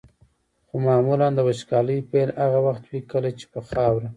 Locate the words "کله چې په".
3.11-3.59